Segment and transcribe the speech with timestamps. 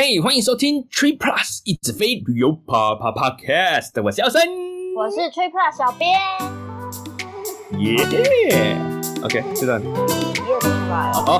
[0.00, 4.40] 嘿，hey, 欢迎收听 Tree Plus 一直飞旅游啪啪啪 Cast，我是姚森，
[4.94, 6.16] 我是 Tree Plus 小编，
[7.80, 9.88] 耶、yeah!，OK，这段耶
[10.60, 11.36] 出来了，好，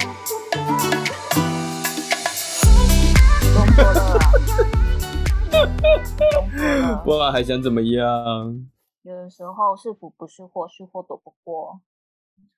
[7.04, 8.66] 不过还想怎么样？
[9.02, 11.80] 有的时候是福不是祸，是祸躲不过。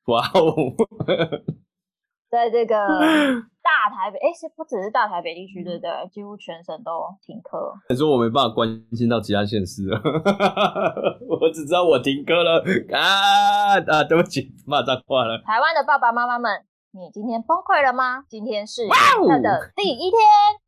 [0.06, 0.72] 哇哦！
[2.30, 2.74] 在这个
[3.60, 5.90] 大台北，哎，是不只是大台北地区，对不对？
[6.12, 7.74] 几乎全省都停课。
[7.88, 10.00] 你说我没办法关心到其他县市了，
[11.28, 12.62] 我只知道我停课了
[12.96, 14.04] 啊啊！
[14.04, 15.42] 对不起，骂脏话了。
[15.44, 18.22] 台湾的爸爸妈妈们，你今天崩溃了吗？
[18.28, 20.20] 今天是课的第一天，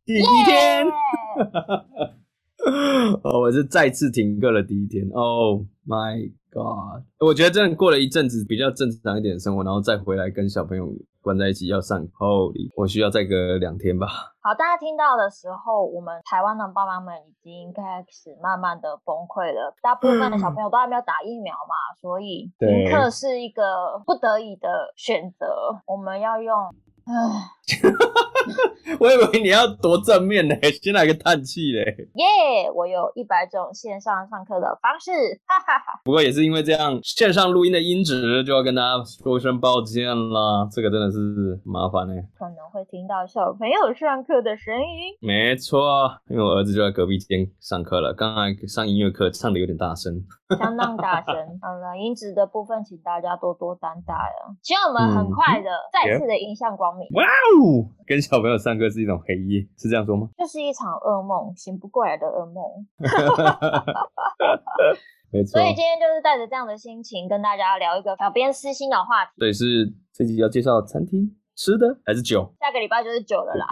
[0.05, 0.87] 第一天。
[3.25, 5.09] 哦，我是再次停课的第一天。
[5.13, 7.03] Oh my god！
[7.19, 10.89] 我觉得真的过了一阵子比较正常一点的生活，然后再回来跟小朋友。
[11.23, 14.09] 关在一起要上，Holy，我需要再隔两天吧。
[14.43, 19.73] 好，大家听到的时候，我们台湾的爸妈们已经开始慢慢的崩溃了。
[19.81, 25.47] 大部分的小朋友都还没有打疫苗嘛，所以停课是一个不得已的选择。
[25.87, 26.59] 我们要用，
[27.07, 27.55] 唉。
[28.99, 31.81] 我以为你要多正面呢， 先来个叹气嘞。
[32.15, 35.11] 耶，yeah, 我有一百种线上上课的方式，
[35.47, 36.01] 哈哈哈。
[36.05, 40.69] 不过也是因为这样，线上录音的音质就要跟大家说声抱歉啦。
[40.71, 41.19] 这个真的是
[41.65, 45.17] 麻烦呢，可能会听到小朋友上课的声音。
[45.21, 50.13] 没错，因为我儿子就在隔壁间上课了，刚刚上音乐课唱的有点大声，
[50.59, 51.35] 相当大声。
[51.63, 54.53] 好了，音质的部分请大家多多担待啊。
[54.63, 57.09] 希望我们很快的、嗯、再次的迎向光明。
[57.15, 57.52] 哇哦！
[58.07, 60.29] 跟小朋友上课是一种黑夜，是这样说吗？
[60.37, 62.63] 就是一场噩梦，醒不过来的噩梦。
[65.33, 65.59] 没错。
[65.59, 69.31] 所以今天就是带着这样的心情，跟大家聊一个小编私心的话题。
[69.39, 72.53] 对，是这集要介绍餐厅吃的还是酒？
[72.61, 73.67] 下个礼拜就是酒了啦。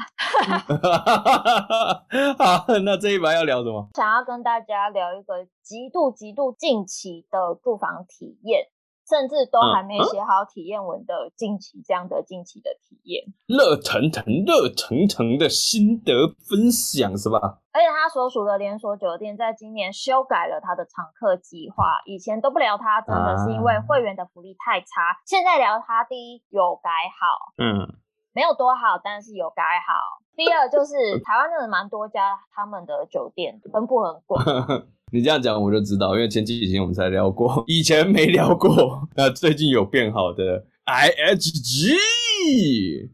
[2.39, 3.89] 好，那这一排要聊什么？
[3.95, 8.62] 想要跟大家聊一个极度极度近期的住房体验。
[9.11, 17.58] 甚至都还没写好体验文的近期这样的近期的体验，热腾腾、热腾腾的心得分享是吧？
[17.73, 25.11] 而且他所属的连锁酒店在今年修改了他的常客计划，以前都不聊他，真的是因为会员的福利太差。
[25.11, 27.90] 啊、现在聊他，第一有改好，嗯，
[28.33, 30.23] 没有多好，但是有改好。
[30.36, 34.42] 第二就是台湾真的蛮多家他们的酒店分布很广。
[35.12, 39.08] 你这样讲我就知道，因为前几天我们才聊过，以前没聊过。
[39.16, 41.94] 那最近有变好的 IHG，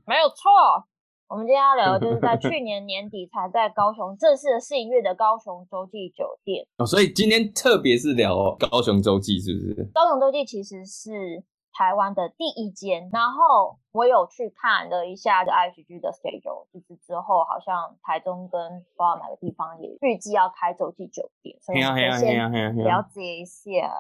[0.07, 0.51] 没有错。
[1.29, 6.65] 我们今天要聊的就是在 去年年底才在高雄正式的试营运的高雄洲际酒店。
[6.79, 9.91] 哦，所以今天特别是聊高雄洲际，是不是？
[9.93, 11.43] 高雄洲际其实是。
[11.77, 22.51] 台湾的第一间，然后我有去看了一下的 IHG 的 schedule，就是之后好像台中跟不知道哪个地方也预计要开洲际酒店，所以先
[22.83, 23.93] 了解一下。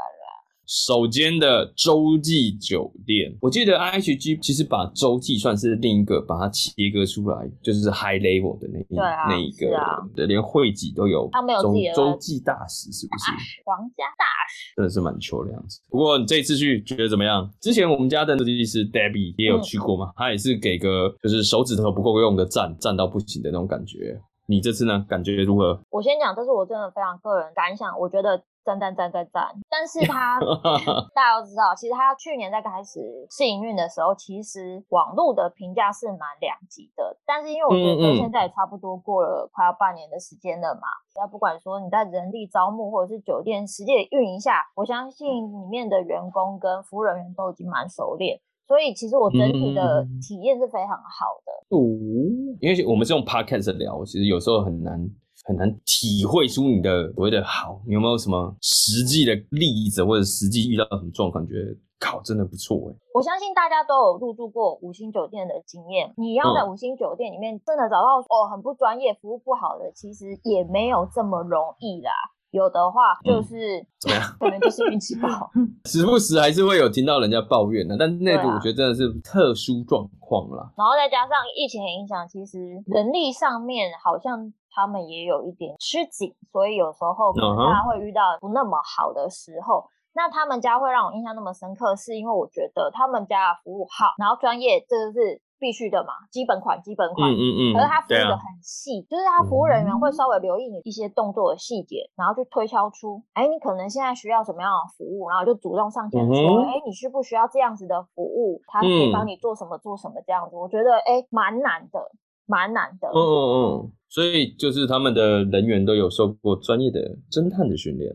[0.66, 11.28] 首间的洲际酒店，我记得 IHG 其实把洲际算是另一个把它切割出来，就是 high level 的那一、啊、那一个，连会籍都有。
[11.30, 13.30] 他们有自己的洲际大使是不是？
[13.64, 15.80] 皇家大使真的是蛮球的样子。
[15.88, 17.48] 不过你这次去觉得怎么样？
[17.60, 24.20] 之前我们家的设计师 Debbie 也有去过嘛，他、嗯、也是给个就是手指头不够用的赞，赞到不行的那种感觉。
[24.48, 25.04] 你这次呢？
[25.08, 25.80] 感觉如何？
[25.90, 29.48] 我先讲，这是我真的非常个人感想，我觉得赞赞赞赞赞。
[29.68, 30.38] 但是 他
[31.12, 37.18] 大家都知道，其实他去年在开始试营运的时候，其实网络的评价是蛮两极的。
[37.26, 40.86] 但是因为我觉得现在也差不多过了快要半年的时间了嘛，
[41.16, 48.40] 那、嗯嗯、不管说你在人力招募或者是酒店实际的运营下，我相信里面的员工跟服务人员都已经蛮熟练。
[48.66, 51.52] 所以其实我整体的体验是非常好的。
[51.70, 54.98] 哦、嗯，因为我们是用 podcast 聊，其实有时候很难
[55.44, 57.80] 很难体会出你的所谓的好。
[57.86, 62.94] 你有没有什么实际的例子，或者实际遇到什么状况，觉得靠真的不错哎？
[63.14, 66.12] 我相信大家都有入住过五星酒店的经验。
[66.16, 72.10] 你要在五星酒店里面真的找到哦很不专业、服务不好的，其实也没有这么容易啦。
[72.50, 74.24] 有的话就是、嗯、怎么样？
[74.40, 75.50] 可能就是运气不好，
[75.86, 77.96] 时不时还是会有听到人家抱怨的。
[77.98, 80.72] 但那个我觉得真的是特殊状况啦。
[80.76, 89.80] 然后再加上疫情的影响，其实人力上面好像他们也有一点吃紧，所以有时候可能他会遇到不那么好的时候。
[89.80, 89.90] Uh huh.
[90.16, 95.42] 那他们家会让我印象那么深刻，是因为我觉得他们家的服务好，然后专业，这就是。
[95.58, 97.30] 必须的嘛，基本款，基本款。
[97.30, 97.60] 嗯嗯嗯。
[97.74, 108.60] 可是他服务的很细，啊、就是他服务人员会稍微留意你一些动作的细节，然后去推敲出，哎，你可能现在需要什么样的服务，然后就主动上前说，哎、你需不需要这样子的服务？
[108.66, 110.56] 他可以帮你做什么做什么这样子。
[110.56, 112.00] 嗯、我觉得，哎，蛮难的。
[112.48, 113.08] 蛮难的。
[113.08, 118.08] 嗯嗯嗯，所以就是他们的人员都有受过专业的侦探的训练，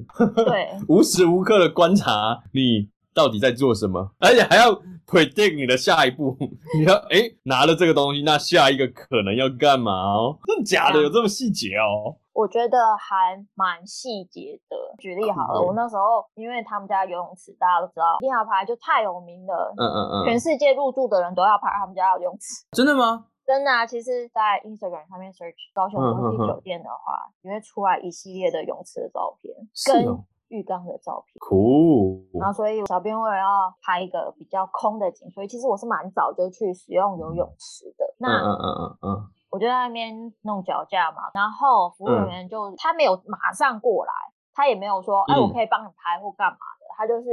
[0.45, 4.73] 对， 无时无刻的观察你到底在做什么，而且还要
[5.05, 6.37] predict 你的下一步。
[6.77, 10.37] 你要哎、欸、拿了这个东西，那下一个可能要干嘛哦？
[10.45, 11.01] 真的假的？
[11.01, 12.17] 有这么细节哦？
[12.33, 14.77] 我觉得还蛮细节的。
[14.99, 19.73] 举例好了，我那时候因为他们家游泳池，大家都知道，一定要拍，就太有名了。
[19.77, 22.65] 嗯嗯嗯，全世界入住的人都要拍他们家游泳池。
[22.71, 23.25] 真的吗？
[23.43, 23.85] 真的啊！
[23.85, 29.53] 其实，在 Instagram 上面 search 高雄国际酒店的话，你会出来一系列的泳池的照片，
[29.91, 30.17] 跟
[30.47, 31.33] 浴缸的照片。
[31.39, 32.10] 酷。
[32.39, 38.05] 然后，所以小编为了要拍一个比较空的景，所以其实我是蛮早就去使用游泳池的。
[38.19, 39.29] 那嗯嗯嗯嗯。
[39.51, 44.13] 我就在那边弄脚架嘛，然后服务人员就、嗯、他没有马上过来，
[44.53, 47.27] 他也没有说，哎、嗯，我可以帮你拍或干嘛的，他就是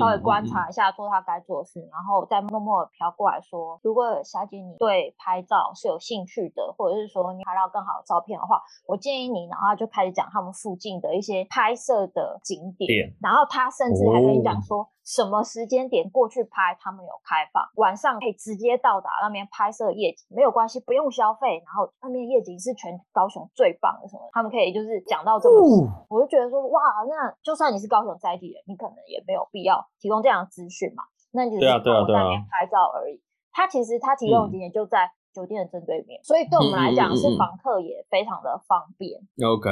[0.00, 14.80] 稍微观察一下，做他该做的事，嗯嗯、然后再默默的飘过来说，如果小姐你对拍照是有兴趣的，或者是说你拍到更好的照片的话，我建议你，然后就开始讲他们附近的一些拍摄的景点，点然后他甚至还跟你讲说。
[14.80, 16.76] 哦什么时间点过去拍？
[16.80, 21.62] 他们有开放，晚上可以直接到达那边拍摄夜景，没有关系，不用消费。
[21.64, 24.28] 然后那边夜景是全高雄最棒的什么？
[24.32, 31.04] 他们可以就是讲到这么细，哦、我就觉得说哇，那就算你是高雄在地人，你可能也没有必要提供这样的资讯嘛。
[31.32, 33.22] 那你只是在那边拍照而已。
[33.52, 35.10] 他其实他提供的景点就在。
[35.34, 39.20] 酒店的正对面，所以对我们来讲是房客也非常的方便。
[39.42, 39.68] OK，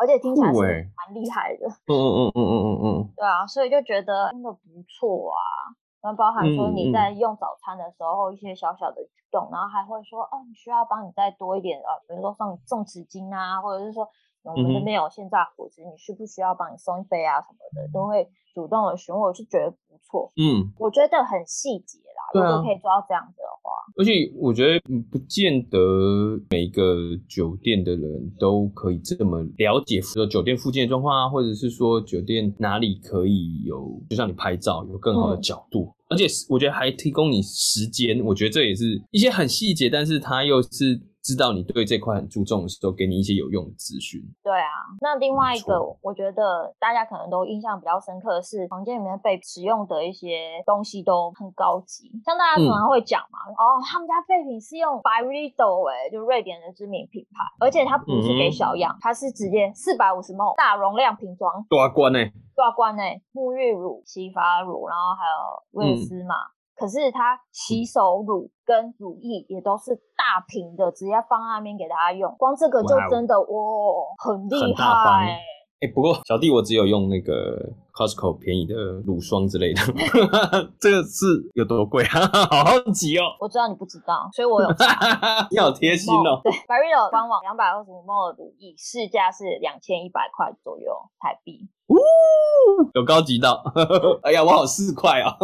[0.00, 0.58] 而且听起来是
[0.96, 1.68] 蛮厉害的。
[1.68, 3.12] 嗯嗯嗯嗯嗯嗯嗯。
[3.14, 5.76] 对啊，所以就觉得真的不错啊。
[6.02, 14.08] 那包含说你在用早餐的时候一些小小的举动，然后还会说哦，你需要帮你再多一点啊，比如说送送纸巾啊，或者是说
[14.42, 20.32] 我们这边有现榨果汁，你需不需要帮你送一杯啊什么的，都会主动的询问，我是觉得不错。
[20.34, 23.51] 嗯，我觉得很细节啦，如果可以做到这样子的话。
[23.96, 24.80] 而且我觉得
[25.10, 41.00] 不见得每个酒店的人都可以这么了解，说酒店附近的状况啊，或者是说酒店哪里可以有，就像你拍照有更好的角度，嗯、而且我觉得还提供你时间，我觉得这也是一些很细节，但是它又是。
[41.22, 44.20] 知道你对这块很注重的时候，给你一些有用的资讯。
[44.42, 52.10] 对啊，那另外一个，我觉得大家可能都印象比较深刻的是，房间里面被使用的一些东西都很高级。
[52.24, 62.18] 像大家可能会讲嘛，嗯、哦，他们家废品是用 Byredo 哎，就瑞典的知名品牌，而且它不是给小样，嗯、它是直接四百五十 ml 大容量瓶装，大罐呢，
[62.56, 63.02] 大罐呢，
[63.32, 66.34] 沐浴乳、洗发乳，然后还有威尔斯嘛。
[66.34, 72.34] 嗯可是它洗手乳跟乳液也都是大瓶的，直接放在那边给大家用。
[72.36, 75.30] 光这个就真的哇，哇，很厉害。
[75.78, 77.54] 哎、欸，不过小弟我只有用那个
[77.92, 78.74] Costco 便宜的
[79.06, 79.82] 乳霜之类的，
[80.80, 82.20] 这个是有多贵啊？
[82.50, 83.22] 好好奇哦。
[83.40, 85.46] 我知道你不知道，所以我有查。
[85.52, 86.40] 你好贴心哦。
[86.42, 91.68] 对，Byredo 官网两百二十五 ml 的乳液市价是两千一百块左右台币。
[92.94, 93.62] 有高级到，
[94.22, 95.36] 哎呀，我好四块啊，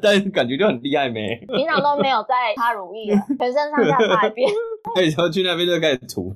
[0.00, 1.36] 但是感觉就很厉害没？
[1.48, 4.48] 平常都没有在擦乳液，全身上下擦一遍。
[4.94, 6.32] 对，然后去那边就开始涂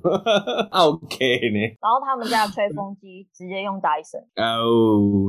[0.73, 1.17] ，OK
[1.55, 1.61] 呢。
[1.81, 4.21] 然后他们家的吹风机直接用戴森。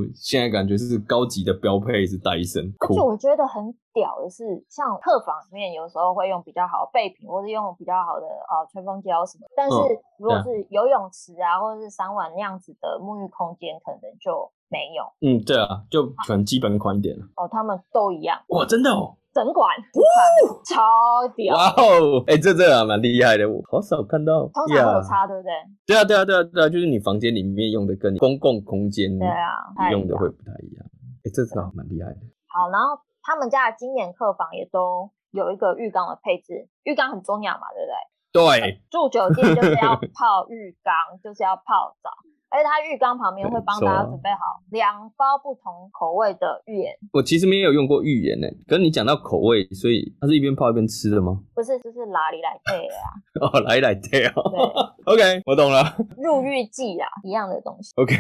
[0.06, 2.74] 哦，现在感觉是高级的标配是戴森。
[2.80, 9.46] 而且我觉得很屌的是，像客房里面有时候会用比较好的备品，或是用比较好的呃吹风机啊什么。
[9.56, 9.76] 但是
[10.18, 15.04] 如果是游泳池啊，或者是三碗那样子的沐浴空间，可能就没有。
[15.22, 17.26] 嗯，对啊，就可能基本款一点了。
[17.36, 18.42] 哦，他们都一样。
[18.50, 19.18] 哇，真的哦。
[19.34, 21.56] 整管，哇，超屌！
[21.56, 24.48] 哇哦，哎，这这还蛮厉害的，我好少看到。
[24.54, 25.52] 通常都有差，对不对？
[25.88, 30.86] 对啊，对啊，对啊，对啊，就是你房间里面用的跟你公共空间对啊用的会不太一样。
[31.24, 32.20] 哎，这真的蛮厉害的。
[32.48, 37.96] 好，然后他们家的经典客房也都有一个浴缸的配置，浴缸很重要嘛，对不对？
[38.34, 38.82] 对。
[38.90, 42.10] 住酒店就是要泡浴缸， 就是要泡澡。
[42.52, 46.92] 而且它浴缸旁边会帮大家准备好两包不同口味的浴盐。
[47.14, 51.40] 我其实没有用过浴盐诶，可是你讲到口味，所以它是一边泡一边吃的吗？
[51.56, 53.00] 不是，就是哪里来配啊？
[53.42, 54.34] 哦，哪里来配啊？
[54.36, 55.82] 对，OK，我懂了。
[56.22, 57.92] 入浴剂啊，一样的东西。
[57.96, 58.16] OK，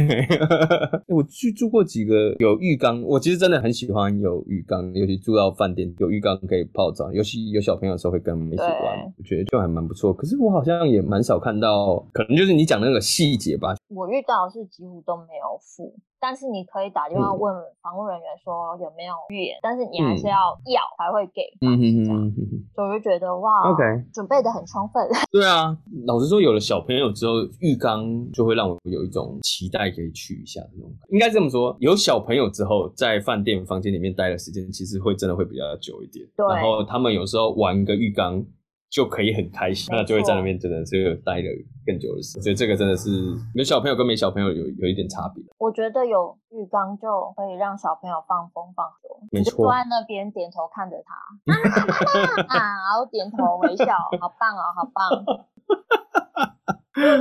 [1.07, 10.13] 我去住过几个有浴缸，我其实真的很喜欢有浴缸，尤其住到饭店有浴缸可以泡澡，尤其有小朋友的时候会跟我们一起玩，我觉得就还蛮不错。
[10.13, 13.75] 可是我好像也蛮少看到，可能就是你讲的那个细节吧。
[14.01, 17.53] 我遇到的是几乎都没有付，但是你可以打电话问
[17.83, 21.45] 房务人员说有没有浴盐，嗯、但是你还是要要才会给。
[21.61, 22.33] 嗯嗯嗯，
[22.73, 25.05] 所以我就觉得哇，OK，准备的很充分。
[25.31, 25.77] 对啊，
[26.07, 30.91] 老实说，有了小朋友之后，浴缸就会让我有一种期待可以去一下的那种。
[31.09, 36.25] 应该这么说，有小朋友之后，在饭店房间里面待的时间其实会真的会比较久一点。
[36.35, 38.43] 对，然后他们有时候玩个浴缸。
[38.91, 41.47] 就可以很开心，那就会在那边真的是待了
[41.85, 42.43] 更久的时间。
[42.43, 43.09] 所以这个真的是
[43.55, 45.41] 有小朋友跟没小朋友有有一点差别。
[45.57, 47.07] 我觉得有浴缸就
[47.37, 51.15] 可以让小朋友放风放松，没错，就坐在那边点头看着他
[52.51, 55.09] 啊，然后点头微笑，好棒哦，好棒。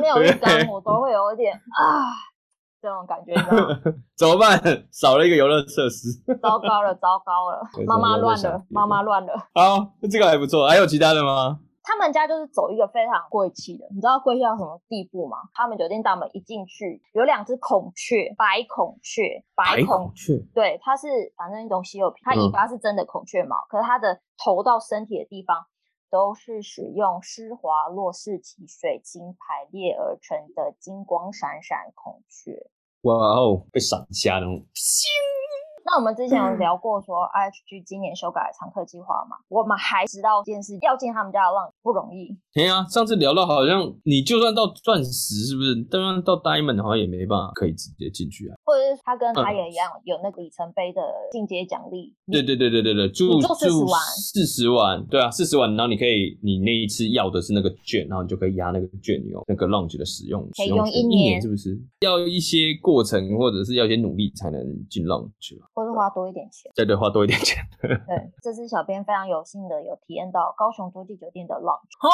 [0.00, 2.10] 没有浴缸， 我都会有一点啊
[2.80, 3.34] 这种感觉，
[4.16, 4.58] 怎么办？
[4.90, 6.08] 少了一个游乐设施，
[6.40, 9.32] 糟糕了，糟糕了， 妈妈乱了，妈妈乱了。
[9.54, 11.60] 好，这个还不错，还有其他的吗？
[11.82, 15.38] 他们家就是走一个非常贵气的，你知道贵气到什么地步吗？
[15.54, 25.66] 他们酒店大门一进去，有两只孔雀，白孔雀，白孔雀，对，它是反正一种稀有品，它尾巴是真的孔雀毛，嗯、可是它的头到身体的地方
[26.10, 32.70] 都是使用施华洛世奇水晶排列而成的金光闪闪孔雀。
[33.02, 34.66] 哇哦，被闪瞎那种。
[35.84, 39.36] 那我们之前有聊过说，IHG 今年修改了常客计划嘛？
[39.48, 42.36] 我们还知道这件事，要进他们家的 lounge 不容易。
[42.52, 45.74] 对啊，上次聊到好像你就算到钻石，是不是？
[45.90, 48.54] 当然到 diamond 好像也没办法可以直接进去啊。
[48.64, 51.00] 或者是他跟他也一样，嗯、有那个里程碑的
[51.32, 52.14] 进阶奖励。
[52.30, 61.76] 对对对对对对，住四十万，四十万，对啊，四十万，然后你可以，你那一次要的是那个券，然后你就可以压那个券用那个 lounge 的使用，可以用一年，一年是不是？
[62.00, 67.56] 要一些过程或者是要一些努力才能进 lounge 或是花多一点钱，对对，花多一点钱。
[67.80, 67.96] 对，
[68.42, 71.88] 这次小编非常有幸的有体验到高雄洲际酒店的 lounge。
[71.98, 72.08] 好，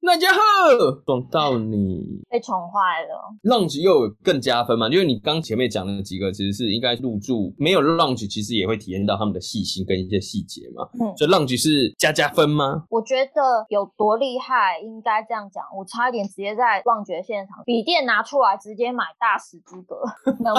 [0.00, 3.34] 那家伙爽到你，被宠坏了。
[3.42, 4.88] lounge 又有更加分嘛？
[4.88, 10.88] 因为你刚前面讲的那几个，其实是应该入住没有 lounge，其实也会体验到他们的细心跟一些细节嘛。
[11.00, 12.84] 嗯，所以 lounge 是加加分吗？
[12.88, 15.64] 我觉得有多厉害，应该这样讲。
[15.76, 20.02] 我差一点直接在 lounge 现场，笔电拿出来直接买大使资格，
[20.44, 20.54] 能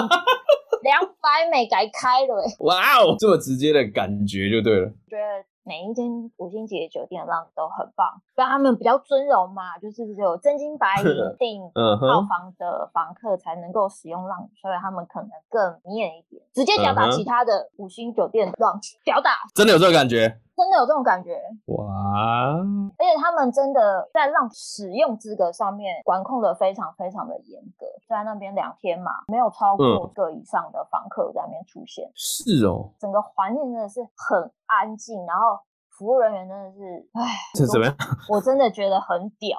[0.82, 2.44] 两百美改开了。
[2.60, 4.88] 哇哦，这么直接的感觉就对了。
[5.08, 6.06] 觉得每一间
[6.38, 11.04] 五星级酒店的 lounge 都很棒，但他们比较尊荣嘛，就是只有真金白银
[11.38, 19.32] 订 套房的房客才能够使用 lounge，所以他们可能更迷眼一点，直接吊打其他的五星酒店 lounge，吊打。
[19.54, 20.40] 真的有这个感觉？
[20.60, 22.54] 真的有这种感觉哇！
[22.98, 32.10] 而且他们真的在让使用资格上面管控的非常非常的严格，在那边两天嘛，没有超过个以上的房客在那边出现。
[32.14, 37.22] 是哦，整个环境真的是很安静，然后服务人员真的是，哎，
[37.54, 37.96] 这怎么样？
[38.28, 39.58] 我真的觉得很屌。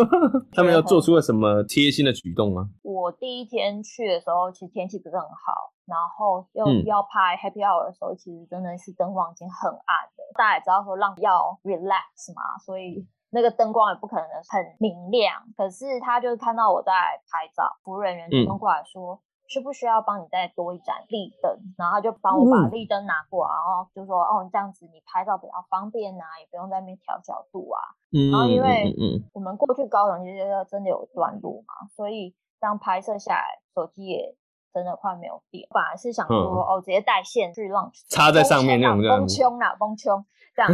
[0.52, 2.68] 他们又做出了什么贴心的举动吗？
[2.82, 5.72] 我第一天去的时候，其实天气不是很好。
[5.90, 10.22] 然后又要拍 Happy Hour 的时候，嗯、其实真的是灯光已经很暗的。
[10.38, 15.42] 大家也知道说让要 relax 嘛，所以那个灯光也不可能很明亮。
[15.56, 16.92] 可是他就看到我在
[17.26, 21.50] 拍照，服务人员就过来说，嗯、需不需要帮你再多一盏立灯？
[21.76, 27.82] 然后他就帮我把立灯拿过来，然后就说哦，这样子你拍照比较方便啊，也不用在那边调角度啊。
[28.12, 28.94] 嗯、然后因为
[29.34, 34.36] 我们过去高雄其实真的有段路嘛，所以这样拍摄下来，手机也。
[34.72, 40.24] 真的快没有电，本来是想说、嗯、哦，直接带线去 lounge 插在上面那种这样，崩穷啦，崩穷
[40.54, 40.70] 这样。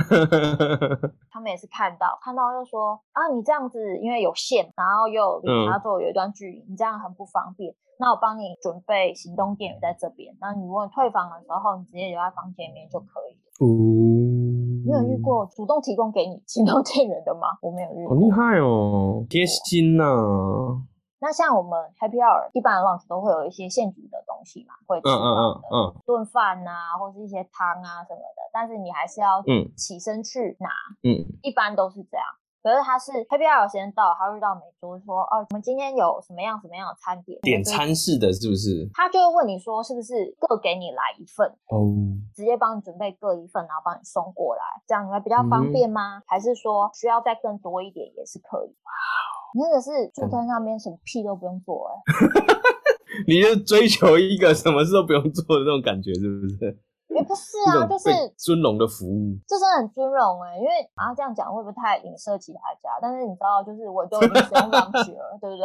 [1.33, 7.75] 他们也是看到，看到又说啊，你这样子因为有线，然后又离插座有一段距离，嗯、你这样很不方便。
[7.99, 13.41] 那我帮你准备行动电源在这边，那你如果退房的时候，你直接留在房间里面就可以了。
[13.65, 17.57] 嗯，你有遇过主动提供给你行动电源的吗？
[17.63, 18.15] 我没有遇过。
[18.15, 20.77] 好厉害哦，贴心呐、啊。
[21.19, 28.43] 那像我们 Happy Hour 一般的 lounge 都会有一些现煮的东西嘛，会吃饭的，炖饭啊，或是一些汤啊什么的。
[28.53, 29.43] 但是你还是要
[29.77, 30.69] 起身去拿，
[31.03, 32.27] 嗯，一般都是这样。
[32.63, 37.41] 可是他是 Happy Hour 时间到，他会到每桌说，哦，我们今天有什么样什么样的餐点？
[37.43, 38.91] 点餐式的是不是？
[38.93, 41.47] 他就会问你说，是不是各给你来一份？
[41.71, 41.95] 哦，
[42.35, 46.19] 直接帮你准备各一份，然后帮你送过来，这样你会比较方便吗？
[46.19, 48.75] 嗯、还是说需要再更多一点也是可以？
[49.57, 53.25] 真的是住在那边，什么屁都不用做哎、欸！
[53.27, 56.79] 你就追求一个什么事都不用做的那种感觉，是不是？
[57.17, 60.59] 也不是啊，就是尊荣的服务，这真的很尊荣哎、欸。
[60.59, 62.91] 因为啊，这样讲会不会太影射其他家？
[63.01, 65.65] 但是你知道，就是我都已经使用上去了， 对不对？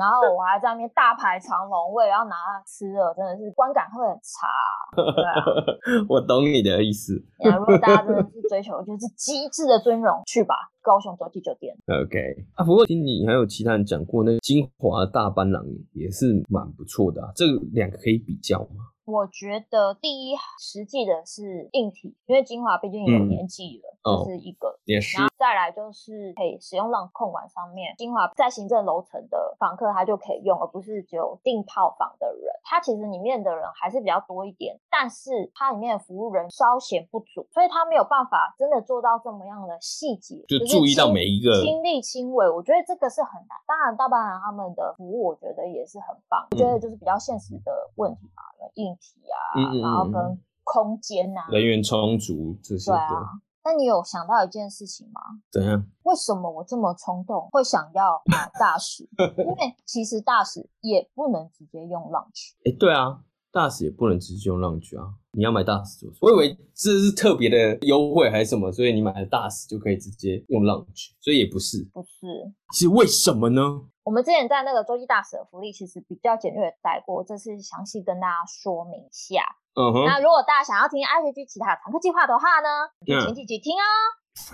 [0.00, 4.96] 然后我还在那边大排长龙，我也要拿它吃了，真的是观感会很差、啊。
[4.96, 5.44] 对啊，
[6.08, 7.20] 我懂你的意思。
[7.36, 11.76] 如果大家真的是追求就是极致的尊荣，去吧，高雄洲际酒店。
[11.84, 12.16] OK
[12.54, 17.28] 啊，不过听你还有其他人讲过，那个金华大班郎也是蛮不错的啊。
[17.36, 18.88] 这两个可以比较吗？
[19.10, 24.68] 我觉得第一实际的是硬体，因为精华毕竟有年纪了，这、嗯、是一个。
[24.68, 25.16] 哦、也是。
[25.18, 32.52] 然后再来就是可以使用浪控管上面，精华在行政楼层的房客他就可以用，而不是只有订套房的人。
[32.62, 42.48] 他其实里面的人还是比较多一点，但是它里面的服务人稍显不足，所以他没有办法真的做到这么样的细节，就注意到每一个亲力亲为。
[42.48, 43.58] 我觉得这个是很难。
[43.66, 46.46] 当然，大半人他们的服务我觉得也是很棒。
[46.52, 48.42] 我觉得就是比较现实的问题嘛，
[48.74, 52.90] 硬体啊，嗯嗯嗯，然后跟空间啊，人员充足这些。
[52.90, 53.24] 对啊。
[53.62, 55.20] 那你有想到一件事情吗？
[55.52, 55.84] 怎样？
[56.04, 59.04] 为什么我这么冲动会想要买大使？
[59.36, 62.54] 因为其实大使也不能直接用 launch。
[62.64, 63.20] 哎，对啊，
[63.52, 65.14] 大使也不能直接用 launch 啊。
[65.32, 66.28] 你要买大使做什么？
[66.28, 71.88] 我以为这是特别的优惠还是什么，所以你买了大使就可以直接用 Lounge，所以也不是。
[71.92, 72.26] 不是。
[72.72, 73.62] 是为什么呢？
[74.02, 79.42] 我们之前在那个洲际大使的福利其实比较简略带过，这次详细跟大家说明一下。
[79.74, 80.04] 嗯哼。
[80.04, 83.84] 那如果大家想要听 IHG 其他的常客计划的话呢，就前几集听哦。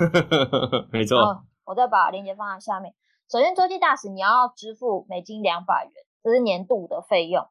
[0.01, 1.43] 嗯、 没错。
[1.65, 2.95] 我再把链接放在下面。
[3.31, 5.93] 首先，洲际大使你要支付美金两百元，
[6.23, 7.43] 这是年度的费用。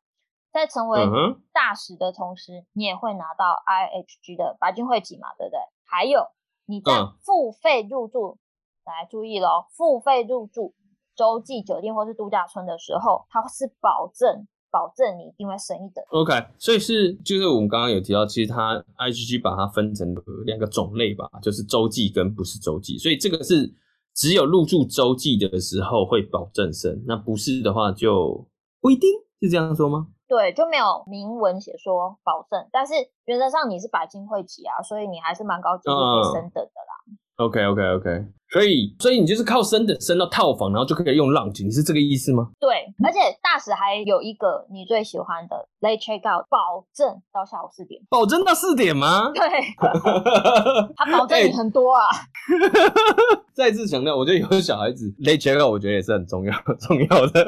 [0.55, 1.05] 在成为
[1.53, 5.59] 大使的同时，嗯、你也会拿到 IHG 的白金会籍嘛，对不对？
[5.85, 6.25] 还有
[6.65, 6.93] 你在
[7.23, 8.37] 付费入住，
[8.83, 10.73] 大家、嗯、注意喽，付费入住。
[11.17, 16.03] 洲际酒店或是度假村的时候，它是保证保证你一定会升一等。
[16.09, 20.13] OK，所以是就是我们刚刚有提到，其实它 IHG 把它分成
[20.45, 22.97] 两个种类吧，就是洲际跟不是洲际。
[22.97, 23.73] 所以这个是
[24.13, 28.45] 只有入住洲际的时候会保证升，那不是的话就
[28.81, 29.09] 不一定，
[29.41, 30.07] 是这样说吗？
[30.27, 32.93] 对，就没有明文写说保证，但是
[33.25, 36.93] 原则上你是白金会籍啊，所以你还是蛮高级，可以升等的啦。
[37.09, 38.09] 嗯 OK OK OK，
[38.49, 42.49] 所以所以你就是靠升等升到套房，然后就可以用 Lounge，你是这个意思吗？
[42.61, 48.01] 对，而且大使还有一个你最喜欢的 Late Check Out，保证到下午四点。
[48.09, 49.33] 保证到四点吗？
[49.35, 49.43] 对，
[50.95, 52.05] 他保证你很多啊。
[52.07, 57.45] 欸、 再次强调，我觉得有小孩子 Late Check Out，我觉得也是很重要 重要的，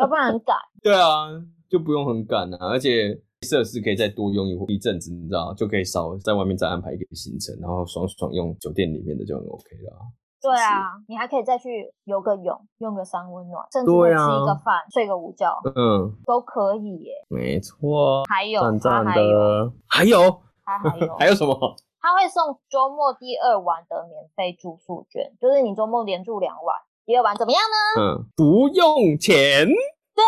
[0.00, 0.56] 要不然很赶。
[0.82, 1.28] 对啊，
[1.68, 3.20] 就不用很赶啊，而且。
[3.42, 9.92] 设施可以再多用一一阵子，你知道，就可以少在外面再安排一个行程，然后爽爽用酒店里面的就很 OK 了。
[10.40, 17.12] 对啊，你还可以再去游个泳，用个三温暖，甚至吃一个饭、啊、睡个午觉，嗯，都可以耶。
[17.28, 20.18] 没错，还有，赞赞的，还有，
[20.64, 21.54] 还还有，还有什么？
[22.00, 26.74] 他会送周末第二晚的免费住宿券，就是你周末连住两晚，
[27.04, 28.00] 第二晚怎么样呢？
[28.00, 29.68] 嗯，不用钱。
[30.16, 30.24] 对，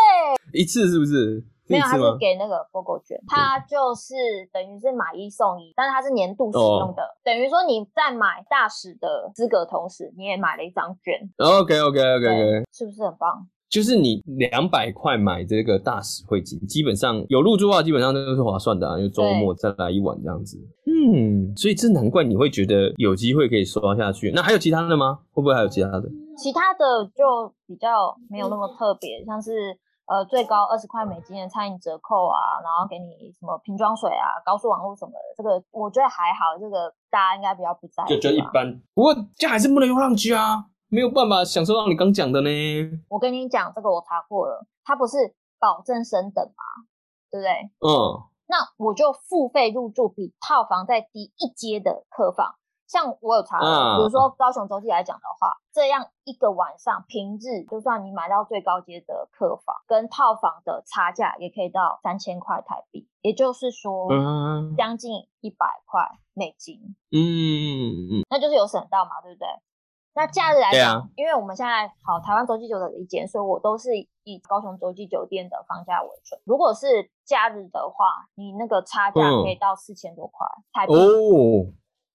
[0.59, 1.44] 一次是不是？
[1.71, 4.14] 没有，他是给那个 BOGO 券，它就是
[4.51, 11.14] 等于是买一送一，但是它是年度使用的，哦、等于说你在买大使的资格同时，你也买了一张券。
[11.37, 13.47] OK OK OK OK，是不是很棒？
[13.68, 20.57] 就是你两百块买这个大使会籍，基本上有入住的话，基本上都是划算的啊，因为周末再来一晚这样子。
[20.87, 24.33] 嗯，所以这难怪你会觉得有机会可以刷下去。
[24.35, 25.18] 那还有其他的吗？
[25.33, 26.09] 会不会还有其他的？
[26.38, 29.79] 其他的就比较没有那么特别，像是。
[30.09, 38.09] 呃，最高二十块美金的餐饮折扣啊，然后给你什么瓶装水啊、高速网络什么的，这个我觉得还好，这个大家应该比较不在意。
[38.09, 42.51] 就觉得一般，不过这还是不能用 Lounge 啊，没有办法享受到你刚讲的呢。
[43.09, 46.88] 我跟你讲，这个我查过了，它不是保证升等吗？
[47.31, 47.53] 对不对？
[47.87, 48.25] 嗯。
[48.51, 52.55] 那我就付费入住比套房再低一阶的客房。
[52.88, 64.09] 像我有查了，比如说高雄洲际来讲的话，这样一个晚上平日，就算你买到最高阶的客房，跟套房的差价也可以到三千块台币，也就是说，
[64.74, 66.96] 将近一百块美金。
[67.12, 67.77] 嗯嗯
[68.11, 69.46] 嗯，那就是有省到嘛，对不对？
[70.14, 73.90] 那假日来讲，因为我们现在好台湾洲际酒的一间，所以我都是
[74.24, 76.40] 以高雄洲际酒店的房价为准。
[76.44, 80.94] 如果是假日的话，你那个差价可以到四千多块台币。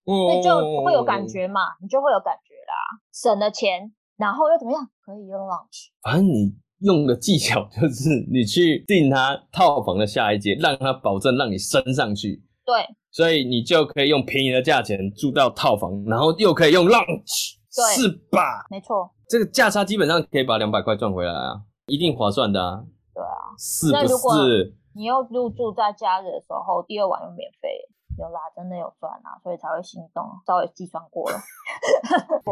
[0.06, 4.82] 那就会有感觉嘛，嗯、你就会有感觉啦，省了钱，然后又怎么样？
[5.06, 5.90] 可以用 lunch。
[6.02, 12.44] 反正你用的技巧 就是你去订他套房的下一阶，让他保证让你升上去。
[12.66, 12.76] 对，
[13.12, 18.66] 所以你就可以用便宜的价钱住到套房，然后又可以用 lunch，对是吧？
[18.70, 22.84] 没错，这个价差基本上可以把两百块赚回来啊，一定划算的啊。
[23.14, 24.76] 对啊，是不是？
[24.96, 27.70] 你又入住在假日的时候，第二晚又免费。
[28.18, 30.24] 有啦，真的有赚啊，所以才会心动。
[30.46, 31.38] 稍微计算过了，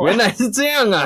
[0.06, 1.06] 原来是这样啊！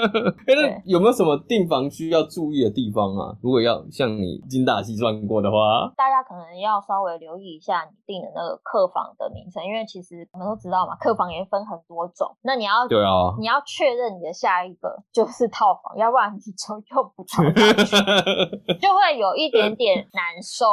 [0.84, 3.36] 有没有什么订房需要注意的地方啊？
[3.42, 12.36] 如果要像你精打细算过的话，大家可能要稍微留意一下你订的那个客房的名称，因为其实我们都知道嘛，客房也分很多种。
[12.42, 17.42] 那你要对啊，你要确认你的下一个就是套房，要不然你就又不套，
[18.80, 20.66] 就会有一点点难受。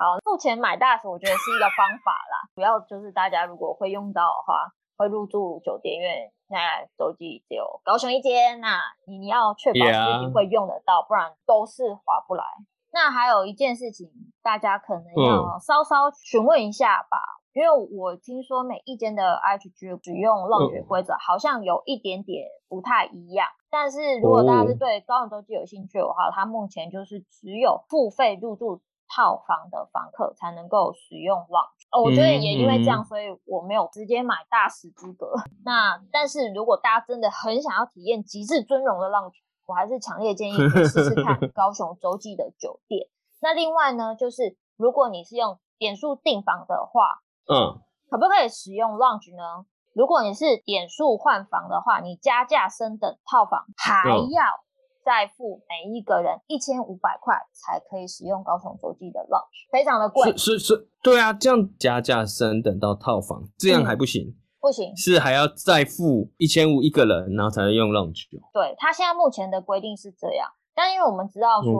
[0.00, 2.48] 好，付钱买大使，我觉得是一个方法啦。
[2.54, 12.42] 主要就是大家如果会用到的话，会入住酒店，因为现在洲际只有高雄一间，那你要确保自己会用得到，不然都是划不来。
[12.90, 14.08] 那还有一件事情，
[14.42, 17.18] 大家可能要稍稍询问一下吧，
[17.52, 23.46] 因为我听说每一间的 IHG 使用 lounge 规则好像有一点点不太一样。
[23.68, 28.80] 但是如果大家是对高雄洲际有兴趣的话，它目前就是只有付费入住。
[29.12, 35.34] 套房的房客才能够使用 lounge，哦，我觉得也因为这样，所以我没有直接买大使资格。
[35.64, 39.34] 那但是如果大家真的很想要体验极致尊荣的 lounge，
[39.66, 43.08] 我还是强烈建议你试试看 高雄洲际的酒店。
[43.42, 49.66] 那另外呢，就是如果你是用点数订房的话，嗯，可不可以使用 lounge 呢？
[49.92, 54.44] 如果你是点数换房的话，你加价升等套房还要。
[55.00, 60.30] 嗯再付每一个人一千五百块才可以使用高雄洲际的 lounge，非常的贵。
[60.36, 64.28] 是是是，对啊，这样加价升等到套房，这样还不行？
[64.28, 68.28] 嗯、不行，是还要再付一千五一个人，然后才能用 lounge。
[68.52, 70.46] 对，他现在目前的规定是这样，
[70.80, 71.70] 但因为我们知道说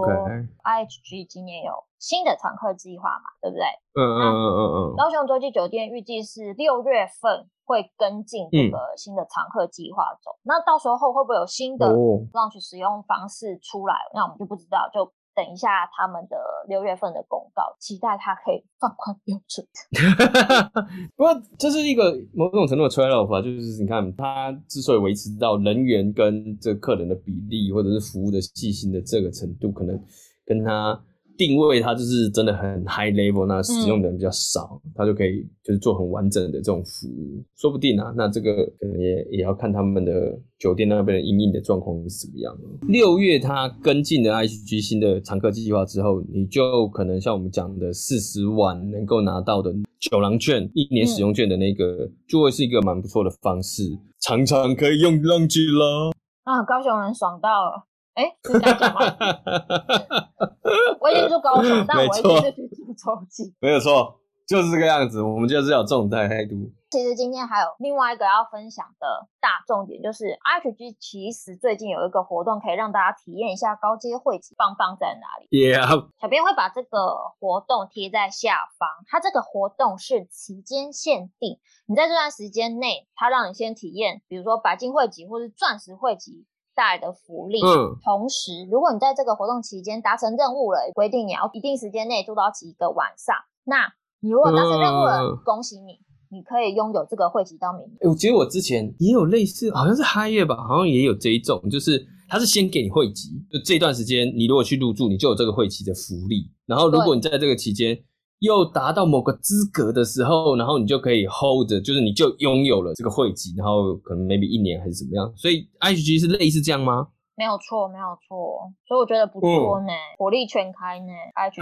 [0.62, 3.64] IHG 今年有新的常客计划嘛，对不对？
[3.96, 4.60] 嗯嗯嗯嗯
[4.92, 4.96] 嗯。
[4.96, 7.48] 高雄洲际酒店预计是六月份。
[7.70, 11.86] 会跟进这个新的常客计划走，嗯、那到时候会不会有新的
[12.32, 13.94] launch 使用方式出来？
[13.94, 15.06] 哦、那我们就不知道，就
[15.40, 16.36] 等一下他们的
[16.68, 19.66] 六月份的公告，期待他可以放宽标准。
[21.16, 29.98] 不过这是一个某种程度的 trade off 就是你看他之所以维持到人员跟这客人的比例，或者是服务的细心的这个程度，可能
[30.44, 31.02] 跟他。
[31.40, 42.54] 定位它就是真的很 high level，那使用的人比较少，嗯、它就可以就是做很完整的这种服务，说不定啊，那这个可能也也要看他们的酒店那边的营运的状况是怎么样。
[42.82, 53.84] 六月它跟进了 IHG 新的常客计划之后，你就可能像我们讲的四十万能够拿到的酒廊券，一年使用券的那个，嗯、就会是一个蛮不错的方式，
[54.20, 56.12] 常常可以用 lounge 了。
[56.44, 57.86] 啊，高雄人爽到了。
[58.20, 59.00] 哎，是这样讲吗？
[61.00, 63.54] 我已经住高雄，但我一直是去住洲际。
[63.60, 65.22] 没有错，就是这个样子。
[65.22, 66.70] 我们就是要这种态度。
[66.90, 75.46] 其实今天还有另外一个要分享的大重点，就是 IHG 其实最近有一个活动，可以让大家体验一下高阶会籍棒棒在哪里。
[75.56, 78.88] Yeah，小编会把这个活动贴在下方。
[79.06, 86.44] 它这个活动是期间限定，你在这段时间内，它让你先体验，比如说白金会籍或是钻石会籍。
[86.80, 87.60] 带来的福利。
[87.60, 97.98] 嗯，同时，如果你在这个活动期间达成任务了，规定你要一定时间内住到几个晚上，那你如果达成任务了，嗯、恭喜你，你可以拥有这个会籍到明年。
[98.08, 106.50] 我觉得我之前也有类似，好像是 Hyatt 吧，好像也有这一种，就是他是先给你会籍，就这段时间你如果去入住，你就有这个会籍的福利。
[106.64, 107.98] 然后，如果你在这个期间。
[108.40, 115.30] 又达到某个资格的时候，然后你就可以 hold，就是你就拥有了这个会籍，然后可能 maybe 一年还是怎么样。
[115.36, 117.08] 所以 IHG 是类似这样吗？
[117.36, 118.72] 没有错，没有错。
[118.88, 121.60] 所以我觉得不错呢，嗯、火力全开呢，IHG。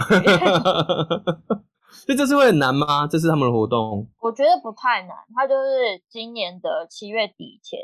[2.05, 3.05] 所 以这次会很难吗？
[3.07, 4.07] 这是他们的活动？
[4.21, 7.79] 我觉得不太难，它就是今年的七月底前，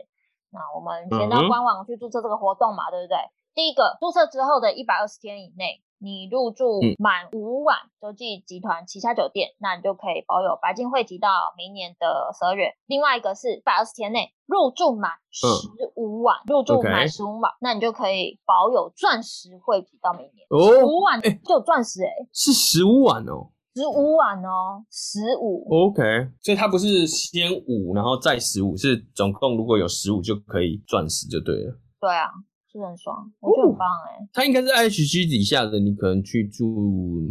[0.51, 3.17] 那我们先到官网去注册这个活动嘛，嗯、对不对？
[3.53, 5.83] 第一个注册之后的一百二十天以内。
[6.05, 12.69] 你入住满五晚洲际集团旗下酒店，嗯、那你就可以保有白金会籍到明年的十二月。
[12.85, 15.47] 另外一个是一百二十天内入住满十
[15.95, 20.45] 五晚，嗯、入住满十五晚那你就可以保有钻石会籍到明年。
[20.51, 25.67] 哦，十五晚就有钻石哎、欸，是十五晚哦，十五晚哦，十五。
[25.71, 31.79] OK，所以它不是先五然后再十五，是总共如果有十五就可以钻石就对了。
[31.99, 32.29] 对啊。
[32.79, 34.29] 是很爽，我觉得很棒哎、欸。
[34.33, 36.65] 它应该是 IHG 底下的，你可能去住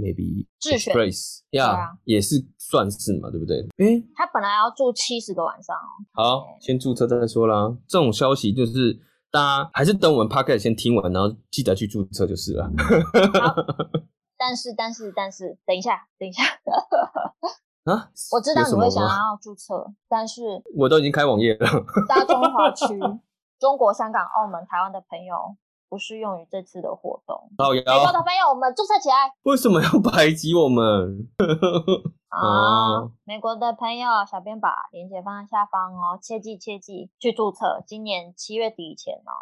[0.00, 3.61] maybe 智选 Express 呀，啊，也是算是嘛，对不对？
[3.78, 5.88] 哎、欸，他本来要住七十个晚上哦。
[6.14, 7.76] 好，先注册再说啦。
[7.87, 8.98] 这种消息就是
[9.30, 12.64] 大家还是等我们 Podcast 先听完，然后记得去注册就是了。
[12.64, 13.54] 好，
[14.38, 16.42] 但是但是但是，等一下等一下
[17.85, 18.11] 啊！
[18.33, 20.40] 我知道你会想要注册，但是
[20.74, 21.68] 我都已经开网页了。
[22.09, 22.87] 大中华区。
[23.58, 25.56] 中国香港、澳门、台湾的朋友
[25.88, 27.36] 不适用于这次的活动。
[27.58, 29.32] 好，美国的朋友，我们注册起来。
[29.44, 31.28] 为什么要 排挤我们？
[32.28, 39.32] 啊，美国的朋友，小编把链接放在下方哦，切记切记去注册，今年七月底以前哦。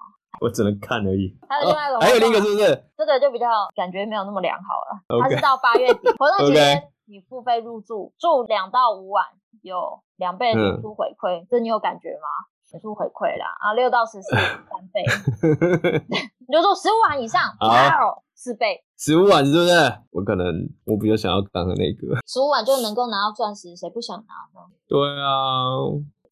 [0.40, 1.36] 我只能看而已。
[1.48, 2.84] 还有另外一个，还有另一个是不是？
[2.96, 5.20] 这个就比较感觉没有那么良好了。
[5.22, 9.26] 它是到八月底活动期间， 你付费入住住两到五晚，
[9.62, 12.28] 有两倍的点数回馈，这你有感觉吗？
[12.72, 15.04] 点数回馈啦啊，六到十四 三倍，
[16.48, 18.80] 你就说十五万以上，哇哦，四倍。
[18.96, 19.74] 十五万是不是？
[20.10, 20.46] 我可能
[20.86, 22.16] 我比较想要刚刚那个。
[22.26, 24.64] 十五万就能够拿到钻石，谁不想拿呢？
[24.88, 25.76] 对啊，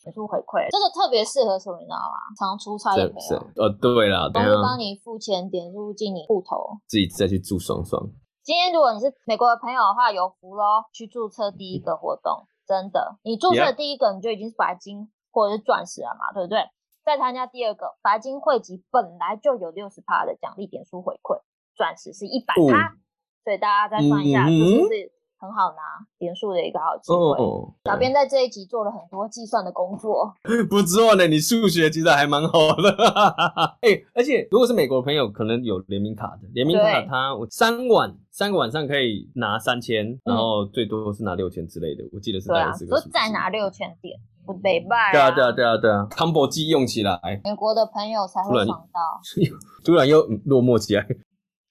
[0.03, 1.77] 点数回馈，这个特别适合什么？
[1.79, 2.17] 你知道吗？
[2.39, 3.37] 常出差的朋友。
[3.61, 8.01] 哦，对啦，然后帮你付钱，点入进你户头，自己再去住爽爽。
[8.43, 10.83] 今天如果你是美国的朋友的话，有福喽！
[10.95, 16.65] 去注册第一个活动，真的，你注册第一个你就已经是白金或者是钻石了嘛，对不对？
[17.03, 21.41] 再参加第二个，白金汇集本来就有六十趴的奖励点数回馈，
[21.75, 22.97] 钻石是一百趴，哦、
[23.43, 25.13] 所以大家再算一下，是不是？
[25.41, 27.17] 很好拿点数的一个好机会。
[27.17, 30.31] 哦、小编在这一集做了很多计算的工作，
[30.69, 31.27] 不错呢。
[31.27, 32.91] 你数学其实还蛮好的。
[33.81, 42.05] 哎、欸，而且如果是美国的朋友，可能有联名卡的，联名卡它我三晚三个晚上可以拿三千，然后最多是拿六千之类的。
[42.13, 42.87] 我记得是这样子。
[42.87, 45.11] 说再拿六千点，不北拜。
[45.13, 49.21] 对啊对啊对啊对啊，combo 机用起来，美国的朋友才会想到。
[49.85, 51.07] 突然又落寞起来。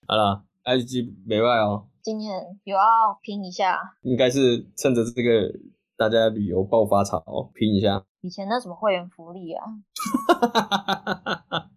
[0.07, 1.85] 好了埃及北外哦。
[2.01, 2.81] 今年有要
[3.21, 5.51] 拼一下，应该是趁着这个
[5.97, 7.21] 大家旅游爆发潮
[7.53, 8.03] 拼一下。
[8.21, 9.65] 以前那什么会员福利啊？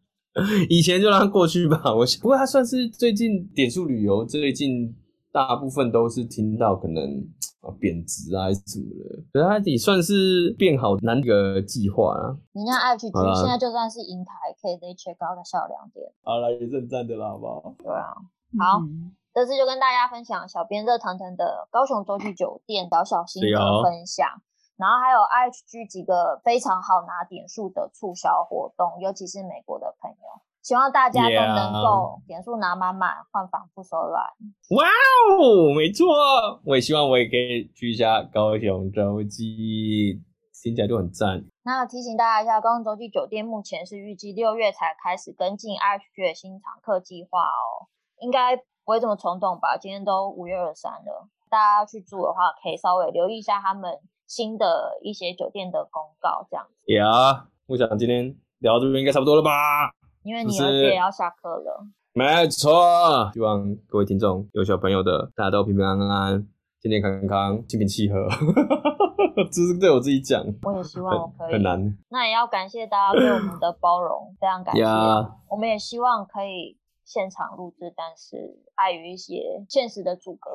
[0.69, 1.95] 以前就让它过去吧。
[1.95, 4.95] 我想，不过它算是最近点数旅游，最近
[5.31, 7.05] 大部分都是听到可能
[7.61, 12.35] 啊贬值啊还是什么的，可是它也算是变好难个计划啊。
[12.53, 17.75] 人家 IHG 现在就算是银台 KZ check out 的销量点，好了，也是很赞的啦，好不好？
[17.79, 18.15] 对啊，
[18.59, 18.81] 好。
[18.81, 24.41] 嗯这次就跟大家分享小编热腾腾的高雄洲际酒店小小心得分享，哦、
[24.77, 30.17] 然后还有 IHG 几个非常好拿点数的促销活动，尤其是美国的朋友，
[30.61, 34.23] 希望大家都能够点数拿满满，换房不手软。
[34.77, 40.21] 哇哦，没错，我也希望我也可以去一下高雄洲际，
[40.63, 41.43] 听起来就很赞。
[41.63, 47.89] 那提醒大家一下，高雄洲际酒店目前是预计六月才开始跟进 IHG 的新常客计划哦，
[48.21, 48.63] 应该。
[48.85, 49.77] 不会这么冲动吧？
[49.77, 56.93] 今天都五月二三了，大家要去住的话，可以稍微留意一下他们新的一些酒店的公告，这样子。
[56.93, 59.51] 呀，我想今天聊到这边应该差不多了吧？
[60.25, 61.87] 因为你儿子也要下课了。
[62.15, 66.47] 没错，希望各位听众有小朋友的，大家都平平安安、
[66.81, 68.29] 健健康康、心平气和。
[69.51, 70.45] 这是对我自己讲。
[70.63, 71.53] 我也希望我可以。
[71.55, 71.97] 很难。
[72.11, 74.83] 那也要感谢大家对我们的包容，非常感谢。
[74.83, 75.31] Yeah.
[75.49, 76.77] 我们也希望可以。
[77.13, 80.51] 现场录制，但是碍于一些现实的阻隔，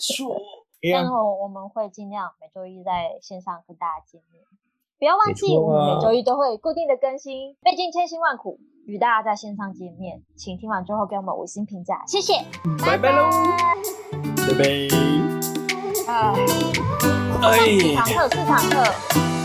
[0.00, 0.34] 说，
[0.80, 4.42] 然后我们会尽量每周一在线上跟大家见面。
[4.98, 12.42] 不要忘记，我们每周一都会固定的更新，费尽千辛万苦与大家在线上见面，请听完之后给我们五星评价，谢谢，
[12.86, 13.28] 拜拜喽，
[14.48, 14.64] 拜拜。
[16.06, 16.32] 哎，
[17.42, 19.41] 哎，四堂课，四堂课。